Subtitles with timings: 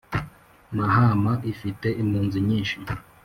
[0.77, 2.79] Mahama ifite impunzi nyishi.